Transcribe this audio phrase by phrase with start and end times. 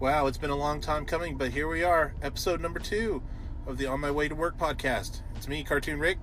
[0.00, 3.22] Wow, it's been a long time coming, but here we are, episode number two
[3.66, 5.20] of the On My Way to Work podcast.
[5.36, 6.16] It's me, Cartoon Rick,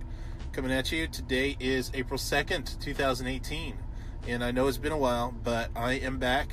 [0.52, 1.06] coming at you.
[1.06, 3.78] Today is April 2nd, 2018.
[4.28, 6.50] And I know it's been a while, but I am back.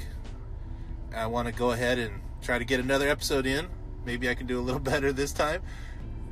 [1.16, 3.68] I want to go ahead and try to get another episode in.
[4.04, 5.62] Maybe I can do a little better this time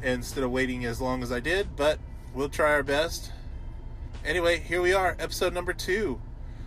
[0.03, 2.01] instead of waiting as long as I did, but
[2.35, 3.33] we'll try our best.
[4.27, 6.21] Anyway, here we are, episode number two.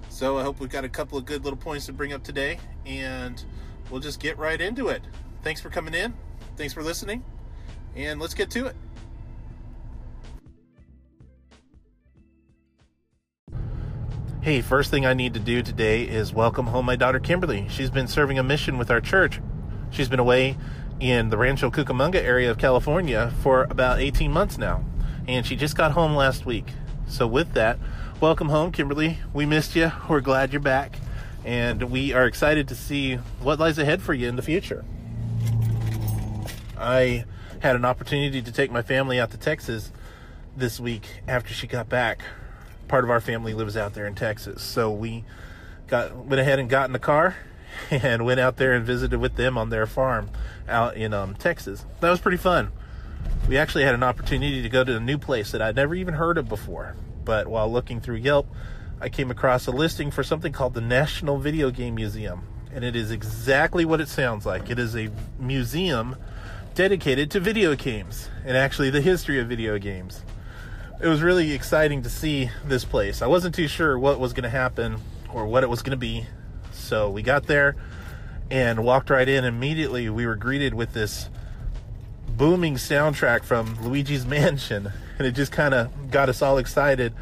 [0.10, 2.58] So I hope we've got a couple of good little points to bring up today,
[2.88, 3.46] and
[3.90, 5.02] we'll just get right into it.
[5.44, 6.14] Thanks for coming in.
[6.58, 7.24] Thanks for listening.
[7.96, 8.76] And let's get to it.
[14.42, 17.66] Hey, first thing I need to do today is welcome home my daughter Kimberly.
[17.68, 19.42] She's been serving a mission with our church.
[19.90, 20.56] She's been away
[21.00, 24.86] in the Rancho Cucamonga area of California for about 18 months now.
[25.28, 26.68] And she just got home last week.
[27.08, 27.80] So, with that,
[28.22, 29.18] welcome home, Kimberly.
[29.34, 29.92] We missed you.
[30.08, 31.00] We're glad you're back.
[31.46, 34.84] And we are excited to see what lies ahead for you in the future.
[36.76, 37.26] I
[37.60, 39.92] had an opportunity to take my family out to Texas
[40.58, 42.24] this week after she got back.
[42.88, 44.64] Part of our family lives out there in Texas.
[44.64, 45.24] So we
[45.88, 47.36] got went ahead and got in the car
[47.92, 50.32] and went out there and visited with them on their farm
[50.68, 51.86] out in um, Texas.
[52.02, 52.72] That was pretty fun.
[53.48, 56.16] We actually had an opportunity to go to a new place that I'd never even
[56.16, 56.96] heard of before.
[57.24, 58.48] But while looking through Yelp,
[59.02, 62.48] I came across a listing for something called the National Video Game Museum.
[62.74, 64.70] And it is exactly what it sounds like.
[64.70, 66.16] It is a museum
[66.76, 70.24] dedicated to video games and actually the history of video games.
[71.02, 73.22] It was really exciting to see this place.
[73.22, 74.98] I wasn't too sure what was going to happen
[75.34, 76.26] or what it was going to be.
[76.72, 77.76] So we got there
[78.50, 79.44] and walked right in.
[79.44, 81.30] Immediately, we were greeted with this
[82.30, 87.14] booming soundtrack from Luigi's Mansion, and it just kind of got us all excited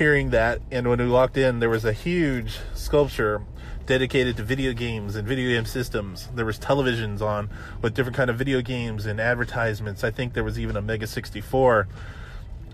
[0.00, 0.62] hearing that.
[0.70, 3.42] And when we walked in, there was a huge sculpture
[3.84, 6.26] dedicated to video games and video game systems.
[6.34, 7.50] There was televisions on
[7.82, 10.02] with different kind of video games and advertisements.
[10.02, 11.86] I think there was even a Mega 64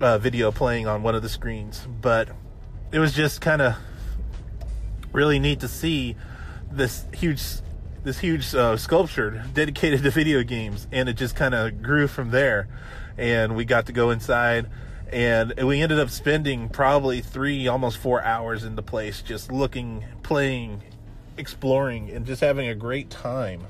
[0.00, 1.88] uh, video playing on one of the screens.
[2.00, 2.28] But
[2.92, 3.74] it was just kind of
[5.10, 6.14] really neat to see
[6.70, 7.42] this huge
[8.04, 12.30] this huge uh, sculpture dedicated to video games, and it just kind of grew from
[12.30, 12.68] there.
[13.18, 14.70] And we got to go inside,
[15.12, 20.04] and we ended up spending probably three, almost four hours in the place, just looking,
[20.22, 20.82] playing,
[21.36, 23.62] exploring, and just having a great time.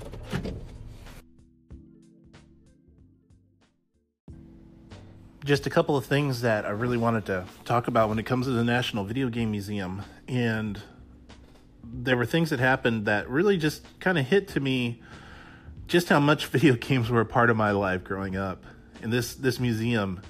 [5.44, 8.46] Just a couple of things that I really wanted to talk about when it comes
[8.46, 10.80] to the National Video Game Museum, and
[11.84, 15.00] there were things that happened that really just kind of hit to me
[15.86, 18.64] just how much video games were a part of my life growing up.
[19.02, 20.20] And this this museum,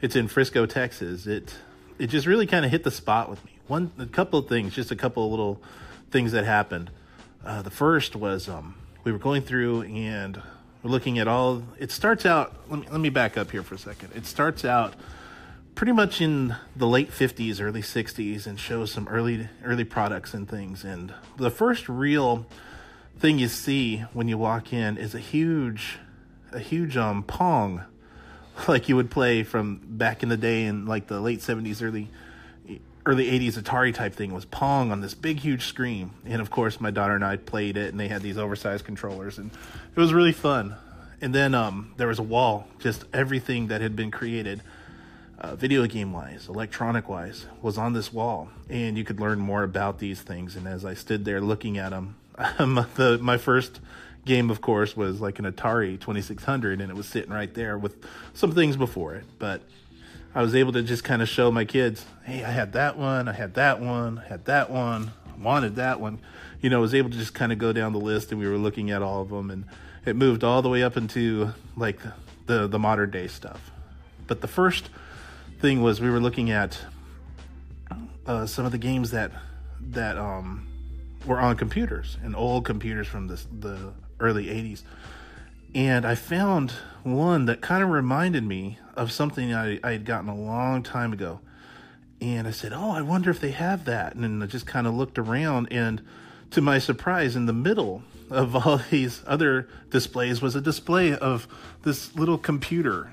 [0.00, 1.26] it's in Frisco, Texas.
[1.26, 1.54] It
[1.98, 3.52] it just really kind of hit the spot with me.
[3.66, 5.60] One a couple of things, just a couple of little
[6.10, 6.90] things that happened.
[7.44, 8.74] Uh, the first was um,
[9.04, 10.40] we were going through and
[10.82, 11.62] we're looking at all.
[11.78, 12.54] It starts out.
[12.68, 14.10] Let me let me back up here for a second.
[14.14, 14.94] It starts out
[15.74, 20.48] pretty much in the late 50s early 60s and shows some early early products and
[20.48, 22.46] things and the first real
[23.18, 25.98] thing you see when you walk in is a huge
[26.50, 27.84] a huge um pong
[28.68, 32.08] like you would play from back in the day in like the late 70s early
[33.04, 36.10] early 80s atari type thing was pong on this big huge screen.
[36.24, 39.38] And of course my daughter and i played it and they had these oversized controllers
[39.38, 39.50] and
[39.94, 40.74] it was really fun.
[41.20, 44.62] And then um, there was a wall just everything that had been created
[45.38, 49.62] uh, video game wise, electronic wise, was on this wall, and you could learn more
[49.62, 50.56] about these things.
[50.56, 53.80] And as I stood there looking at them, the my first
[54.26, 57.96] game, of course, was like an Atari 2600, and it was sitting right there with
[58.34, 59.24] some things before it.
[59.38, 59.62] But
[60.34, 63.28] I was able to just kind of show my kids, hey, I had that one,
[63.28, 66.18] I had that one, I had that one, I wanted that one.
[66.60, 68.46] You know, I was able to just kind of go down the list, and we
[68.46, 69.64] were looking at all of them, and
[70.04, 72.00] it moved all the way up into like
[72.46, 73.70] the the modern day stuff.
[74.26, 74.90] But the first
[75.60, 76.78] thing was we were looking at
[78.26, 79.30] uh, some of the games that
[79.92, 80.66] that um,
[81.24, 84.82] were on computers and old computers from the the early 80s
[85.74, 86.72] and i found
[87.02, 91.12] one that kind of reminded me of something I, I had gotten a long time
[91.12, 91.40] ago.
[92.20, 94.14] And i said oh i wonder if they have that.
[94.14, 96.02] And then i just kind of looked around and
[96.50, 101.46] to my surprise in the middle of all these other displays was a display of
[101.82, 103.12] this little computer.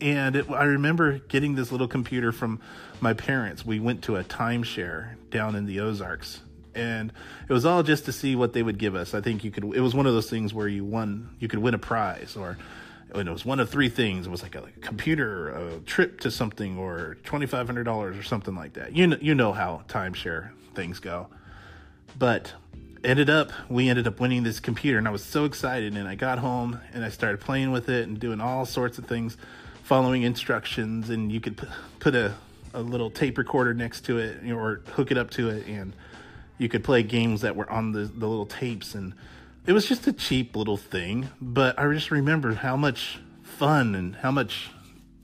[0.00, 2.60] And it, I remember getting this little computer from
[3.00, 3.66] my parents.
[3.66, 6.40] We went to a timeshare down in the Ozarks,
[6.78, 7.12] and
[7.48, 9.14] it was all just to see what they would give us.
[9.14, 9.64] I think you could.
[9.64, 12.58] It was one of those things where you won, you could win a prize, or
[13.14, 14.26] it was one of three things.
[14.26, 17.84] It was like a, like a computer, a trip to something, or twenty five hundred
[17.84, 18.94] dollars, or something like that.
[18.94, 21.28] You know, you know how timeshare things go.
[22.18, 22.52] But
[23.04, 26.14] ended up we ended up winning this computer and i was so excited and i
[26.14, 29.36] got home and i started playing with it and doing all sorts of things
[29.84, 31.66] following instructions and you could p-
[32.00, 32.34] put a,
[32.74, 35.66] a little tape recorder next to it you know, or hook it up to it
[35.66, 35.92] and
[36.58, 39.14] you could play games that were on the, the little tapes and
[39.66, 44.16] it was just a cheap little thing but i just remember how much fun and
[44.16, 44.70] how much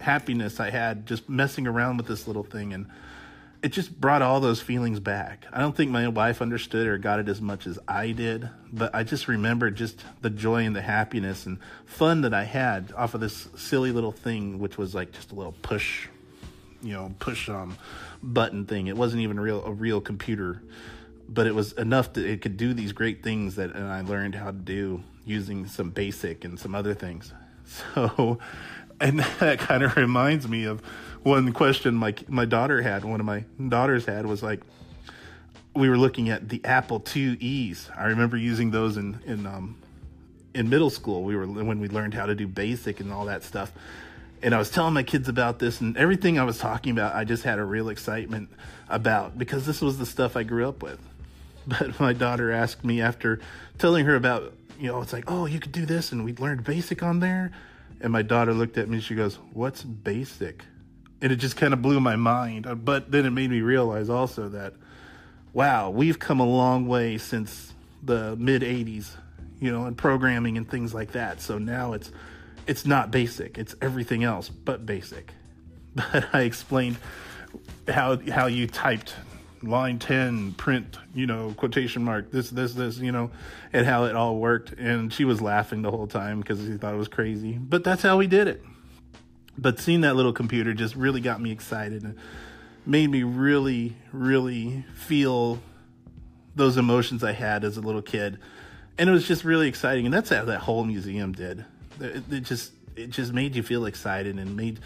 [0.00, 2.86] happiness i had just messing around with this little thing and
[3.64, 5.46] it just brought all those feelings back.
[5.50, 8.94] I don't think my wife understood or got it as much as I did, but
[8.94, 13.14] I just remember just the joy and the happiness and fun that I had off
[13.14, 16.08] of this silly little thing, which was like just a little push,
[16.82, 17.78] you know, push um,
[18.22, 18.88] button thing.
[18.88, 20.60] It wasn't even real a real computer,
[21.28, 24.34] but it was enough that it could do these great things that and I learned
[24.34, 27.32] how to do using some basic and some other things.
[27.94, 28.38] So,
[29.00, 30.82] and that kind of reminds me of
[31.22, 34.60] one question my my daughter had, one of my daughters had, was like,
[35.74, 37.90] we were looking at the Apple IIe's.
[37.96, 39.76] I remember using those in in um,
[40.54, 41.24] in middle school.
[41.24, 43.72] We were when we learned how to do basic and all that stuff.
[44.42, 47.24] And I was telling my kids about this, and everything I was talking about, I
[47.24, 48.50] just had a real excitement
[48.90, 51.00] about because this was the stuff I grew up with.
[51.78, 53.40] But my daughter asked me after
[53.78, 56.64] telling her about, you know, it's like, oh, you could do this, and we learned
[56.64, 57.52] basic on there.
[58.00, 60.64] And my daughter looked at me, she goes, What's basic?
[61.24, 62.66] and it just kind of blew my mind.
[62.66, 64.74] Uh, but then it made me realize also that,
[65.54, 67.72] wow, we've come a long way since
[68.02, 69.08] the mid '80s,
[69.58, 71.40] you know, in programming and things like that.
[71.40, 72.12] So now it's
[72.66, 75.32] it's not basic; it's everything else but basic.
[75.94, 76.96] But I explained
[77.88, 79.14] how how you typed
[79.66, 83.30] line 10 print you know quotation mark this this this you know
[83.72, 86.94] and how it all worked and she was laughing the whole time because she thought
[86.94, 88.62] it was crazy but that's how we did it
[89.56, 92.16] but seeing that little computer just really got me excited and
[92.86, 95.60] made me really, really feel
[96.54, 98.38] those emotions I had as a little kid.
[98.98, 100.04] And it was just really exciting.
[100.04, 101.64] And that's how that whole museum did.
[102.00, 104.78] It, it just it just made you feel excited and made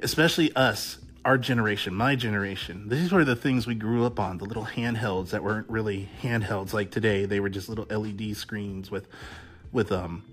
[0.00, 2.88] especially us our generation, my generation.
[2.88, 6.72] These were the things we grew up on, the little handhelds that weren't really handhelds
[6.72, 7.26] like today.
[7.26, 9.08] They were just little LED screens with
[9.72, 10.24] with um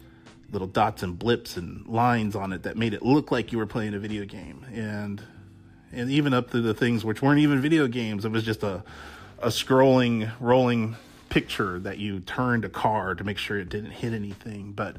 [0.51, 3.65] little dots and blips and lines on it that made it look like you were
[3.65, 4.65] playing a video game.
[4.73, 5.21] And
[5.91, 8.25] and even up to the things which weren't even video games.
[8.25, 8.83] It was just a
[9.39, 10.95] a scrolling, rolling
[11.29, 14.71] picture that you turned a car to make sure it didn't hit anything.
[14.71, 14.97] But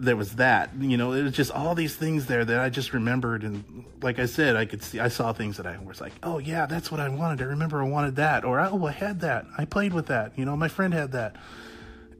[0.00, 2.92] there was that, you know, it was just all these things there that I just
[2.92, 3.42] remembered.
[3.42, 6.38] And like I said, I could see, I saw things that I was like, oh
[6.38, 7.42] yeah, that's what I wanted.
[7.42, 8.44] I remember I wanted that.
[8.44, 9.46] Or, oh, I had that.
[9.56, 10.38] I played with that.
[10.38, 11.36] You know, my friend had that.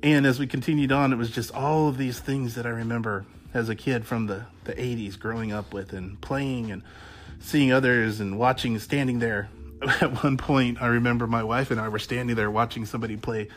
[0.03, 3.27] And as we continued on, it was just all of these things that I remember
[3.55, 6.83] as a kid from the, the 80s growing up with and playing and
[7.41, 9.51] seeing others and watching, standing there.
[10.01, 13.49] At one point, I remember my wife and I were standing there watching somebody play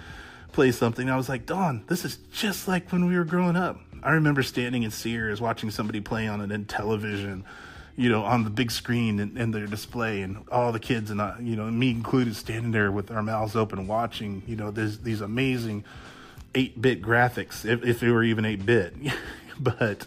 [0.51, 1.09] play something.
[1.09, 3.79] I was like, Dawn, this is just like when we were growing up.
[4.03, 7.45] I remember standing in Sears watching somebody play on an television,
[7.95, 11.21] you know, on the big screen and, and their display, and all the kids and
[11.21, 14.97] I, you know, me included, standing there with our mouths open, watching, you know, this,
[14.97, 15.83] these amazing
[16.53, 18.93] 8-bit graphics if, if it were even 8-bit
[19.59, 20.05] but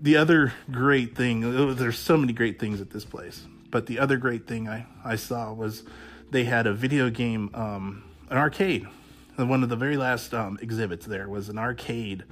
[0.00, 3.44] the other great thing oh, there's so many great things at this place.
[3.70, 5.82] But the other great thing i, I saw was
[6.30, 8.86] they had a video game um, an arcade.
[9.36, 12.24] One of the very last um, exhibits there was an arcade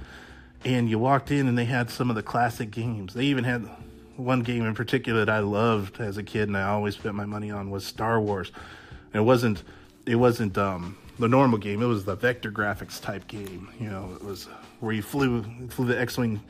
[0.65, 3.69] and you walked in and they had some of the classic games they even had
[4.17, 7.25] one game in particular that i loved as a kid and i always spent my
[7.25, 8.53] money on was star wars
[9.13, 9.63] and it wasn't
[10.07, 11.83] it wasn't um, the normal game.
[11.83, 13.69] It was the vector graphics type game.
[13.79, 14.47] You know, it was
[14.81, 16.41] where you flew flew the X-wing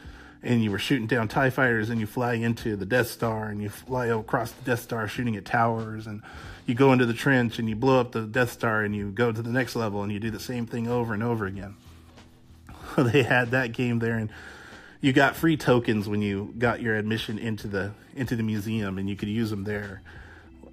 [0.42, 3.60] and you were shooting down Tie fighters, and you fly into the Death Star, and
[3.62, 6.22] you fly across the Death Star, shooting at towers, and
[6.64, 9.32] you go into the trench, and you blow up the Death Star, and you go
[9.32, 11.76] to the next level, and you do the same thing over and over again.
[13.02, 14.30] they had that game there, and
[15.00, 19.08] you got free tokens when you got your admission into the into the museum, and
[19.08, 20.02] you could use them there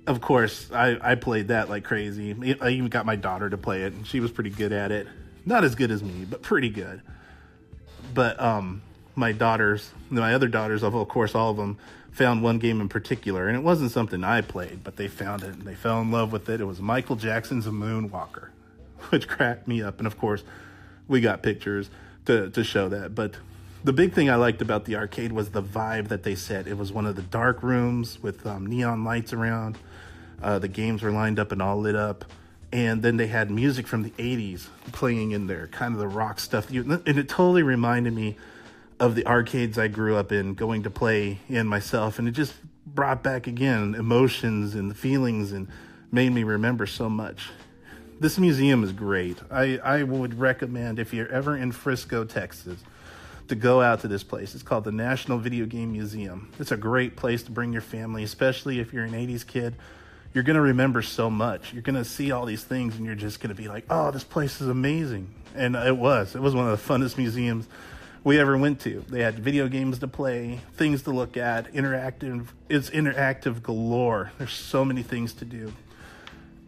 [0.07, 2.55] of course, I, I played that like crazy.
[2.61, 5.07] I even got my daughter to play it, and she was pretty good at it.
[5.45, 7.01] Not as good as me, but pretty good.
[8.13, 8.81] But um,
[9.15, 11.77] my daughters, my other daughters, of course, all of them
[12.11, 15.49] found one game in particular, and it wasn't something I played, but they found it
[15.49, 16.61] and they fell in love with it.
[16.61, 18.47] It was Michael Jackson's Moonwalker,
[19.09, 19.99] which cracked me up.
[19.99, 20.43] And of course,
[21.07, 21.89] we got pictures
[22.27, 23.15] to to show that.
[23.15, 23.35] But
[23.83, 26.67] the big thing I liked about the arcade was the vibe that they set.
[26.67, 29.77] It was one of the dark rooms with um, neon lights around.
[30.41, 32.25] Uh, the games were lined up and all lit up.
[32.71, 36.39] And then they had music from the 80s playing in there, kind of the rock
[36.39, 36.69] stuff.
[36.69, 38.35] And it totally reminded me
[38.99, 42.19] of the arcades I grew up in, going to play in myself.
[42.19, 42.55] And it just
[42.85, 45.69] brought back again emotions and feelings and
[46.11, 47.51] made me remember so much.
[48.19, 49.37] This museum is great.
[49.51, 52.79] I, I would recommend if you're ever in Frisco, Texas,
[53.47, 54.55] to go out to this place.
[54.55, 56.51] It's called the National Video Game Museum.
[56.59, 59.75] It's a great place to bring your family, especially if you're an 80s kid.
[60.33, 61.73] You're going to remember so much.
[61.73, 64.11] You're going to see all these things and you're just going to be like, oh,
[64.11, 65.33] this place is amazing.
[65.55, 66.35] And it was.
[66.35, 67.67] It was one of the funnest museums
[68.23, 69.05] we ever went to.
[69.07, 72.47] They had video games to play, things to look at, interactive.
[72.67, 74.31] It's interactive galore.
[74.37, 75.71] There's so many things to do.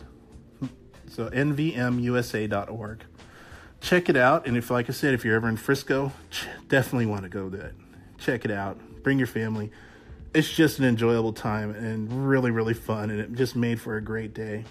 [1.10, 3.06] So nvmusa.org
[3.82, 4.48] check it out.
[4.48, 6.14] And if, like I said, if you're ever in Frisco,
[6.70, 7.74] definitely want to go there.
[8.18, 8.80] Check it out.
[9.04, 9.72] Bring your family.
[10.34, 13.10] It's just an enjoyable time and really, really fun.
[13.10, 14.64] And it just made for a great day.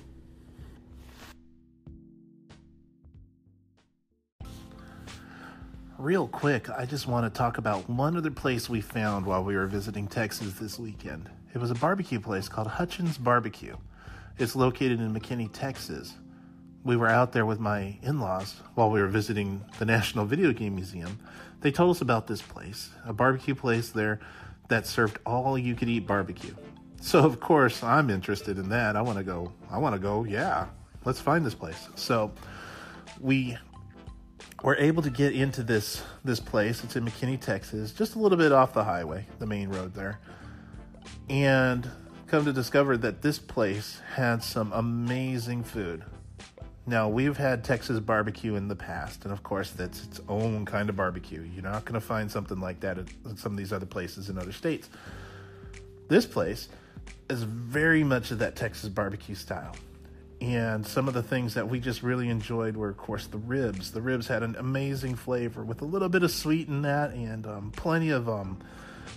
[6.00, 9.54] Real quick, I just want to talk about one other place we found while we
[9.54, 11.28] were visiting Texas this weekend.
[11.54, 13.76] It was a barbecue place called Hutchins Barbecue.
[14.38, 16.14] It's located in McKinney, Texas
[16.84, 20.52] we were out there with my in laws while we were visiting the National Video
[20.52, 21.18] Game Museum.
[21.60, 24.20] They told us about this place, a barbecue place there
[24.68, 26.54] that served all you could eat barbecue.
[27.02, 28.96] So, of course, I'm interested in that.
[28.96, 29.52] I want to go.
[29.70, 30.24] I want to go.
[30.24, 30.66] Yeah,
[31.04, 31.88] let's find this place.
[31.96, 32.32] So,
[33.20, 33.56] we
[34.62, 36.84] were able to get into this this place.
[36.84, 40.20] It's in McKinney, Texas, just a little bit off the highway, the main road there.
[41.28, 41.90] And
[42.26, 46.04] come to discover that this place had some amazing food.
[46.86, 50.88] Now, we've had Texas barbecue in the past, and of course, that's its own kind
[50.88, 51.42] of barbecue.
[51.42, 54.38] You're not going to find something like that at some of these other places in
[54.38, 54.88] other states.
[56.08, 56.68] This place
[57.28, 59.76] is very much of that Texas barbecue style.
[60.40, 63.92] And some of the things that we just really enjoyed were, of course, the ribs.
[63.92, 67.46] The ribs had an amazing flavor with a little bit of sweet in that, and
[67.46, 68.58] um, plenty of um,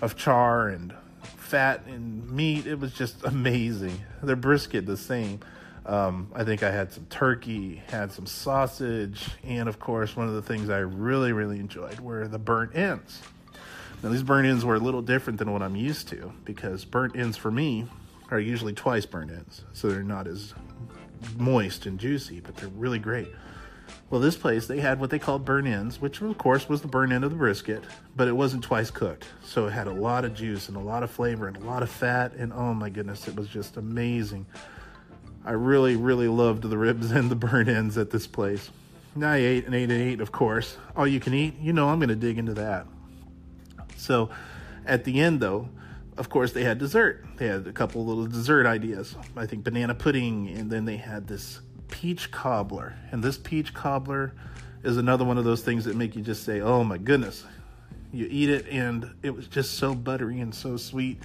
[0.02, 0.94] of char and
[1.38, 2.68] fat and meat.
[2.68, 4.02] It was just amazing.
[4.22, 5.40] Their brisket, the same.
[5.86, 10.34] Um, I think I had some turkey, had some sausage, and of course, one of
[10.34, 13.22] the things I really, really enjoyed were the burnt ends.
[14.02, 17.16] Now, these burnt ends were a little different than what I'm used to because burnt
[17.16, 17.86] ends for me
[18.32, 20.54] are usually twice burnt ends, so they're not as
[21.38, 23.28] moist and juicy, but they're really great.
[24.10, 26.88] Well, this place, they had what they called burn ends, which of course was the
[26.88, 27.84] burn end of the brisket,
[28.16, 29.26] but it wasn't twice cooked.
[29.44, 31.84] So it had a lot of juice and a lot of flavor and a lot
[31.84, 34.46] of fat, and oh my goodness, it was just amazing.
[35.46, 38.70] I really, really loved the ribs and the burn ends at this place.
[39.16, 40.78] Now I ate and ate and ate, of course.
[40.96, 42.88] All you can eat, you know I'm going to dig into that.
[43.96, 44.30] So
[44.86, 45.70] at the end, though,
[46.18, 47.26] of course, they had dessert.
[47.38, 49.16] They had a couple little dessert ideas.
[49.36, 52.96] I think banana pudding, and then they had this peach cobbler.
[53.12, 54.34] And this peach cobbler
[54.84, 57.44] is another one of those things that make you just say, oh my goodness.
[58.12, 61.20] You eat it, and it was just so buttery and so sweet.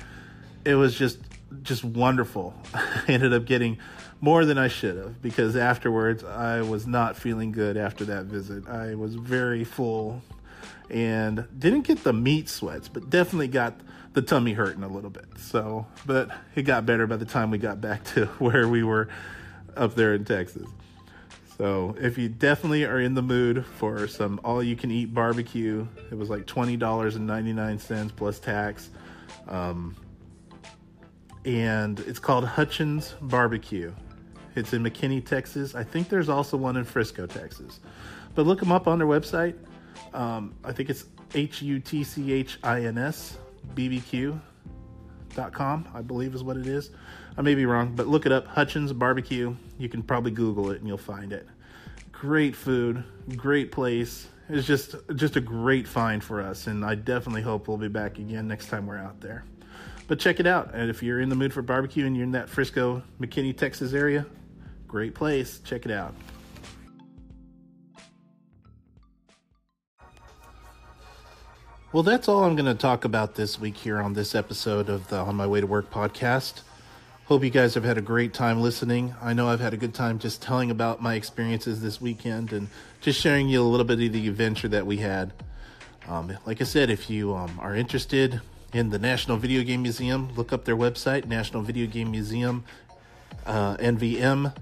[0.64, 1.18] It was just
[1.62, 2.54] just wonderful.
[2.74, 3.78] I ended up getting
[4.20, 8.68] more than I should have because afterwards I was not feeling good after that visit.
[8.68, 10.22] I was very full
[10.90, 13.74] and didn't get the meat sweats, but definitely got
[14.18, 15.26] the tummy hurting a little bit.
[15.36, 19.08] So, but it got better by the time we got back to where we were
[19.76, 20.68] up there in Texas.
[21.56, 25.86] So, if you definitely are in the mood for some all you can eat barbecue,
[26.10, 28.90] it was like $20.99 plus tax.
[29.46, 29.94] Um,
[31.44, 33.94] and it's called Hutchins Barbecue.
[34.56, 35.76] It's in McKinney, Texas.
[35.76, 37.78] I think there's also one in Frisco, Texas.
[38.34, 39.54] But look them up on their website.
[40.12, 43.38] Um, I think it's H U T C H I N S
[43.74, 44.38] BBQ.com,
[45.94, 46.90] I believe is what it is.
[47.36, 49.54] I may be wrong, but look it up Hutchins Barbecue.
[49.78, 51.46] You can probably Google it and you'll find it.
[52.12, 53.04] Great food,
[53.36, 54.26] great place.
[54.48, 58.18] It's just just a great find for us, and I definitely hope we'll be back
[58.18, 59.44] again next time we're out there.
[60.08, 60.74] But check it out.
[60.74, 63.92] And if you're in the mood for barbecue and you're in that Frisco, McKinney, Texas
[63.92, 64.24] area,
[64.88, 65.60] great place.
[65.64, 66.14] Check it out.
[71.90, 75.08] Well, that's all I'm going to talk about this week here on this episode of
[75.08, 76.60] the On My Way to Work podcast.
[77.24, 79.14] Hope you guys have had a great time listening.
[79.22, 82.68] I know I've had a good time just telling about my experiences this weekend and
[83.00, 85.32] just sharing you a little bit of the adventure that we had.
[86.06, 88.40] Um, like I said, if you um, are interested,
[88.72, 90.28] in the National Video Game Museum.
[90.36, 92.64] Look up their website, National Video Game Museum,
[93.46, 94.52] uh, nvmusa.org.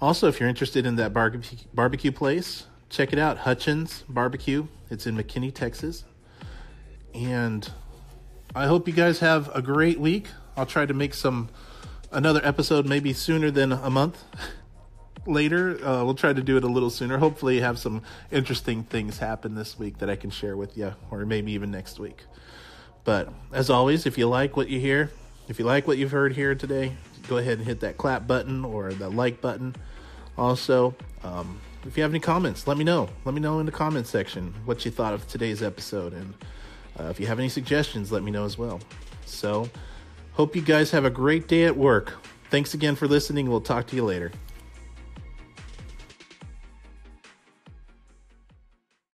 [0.00, 4.66] Also, if you're interested in that barbecue, barbecue place, check it out, Hutchins Barbecue.
[4.90, 6.04] It's in McKinney, Texas.
[7.14, 7.70] And
[8.54, 10.28] I hope you guys have a great week.
[10.56, 11.48] I'll try to make some
[12.10, 14.24] another episode maybe sooner than a month.
[15.28, 15.84] later.
[15.84, 17.18] Uh, we'll try to do it a little sooner.
[17.18, 21.24] Hopefully, have some interesting things happen this week that I can share with you, or
[21.26, 22.24] maybe even next week.
[23.04, 25.10] But as always, if you like what you hear,
[25.48, 26.94] if you like what you've heard here today,
[27.28, 29.76] go ahead and hit that clap button or the like button.
[30.36, 33.08] Also, um, if you have any comments, let me know.
[33.24, 36.12] Let me know in the comments section what you thought of today's episode.
[36.12, 36.34] And
[36.98, 38.80] uh, if you have any suggestions, let me know as well.
[39.26, 39.68] So,
[40.32, 42.14] hope you guys have a great day at work.
[42.50, 43.48] Thanks again for listening.
[43.48, 44.32] We'll talk to you later.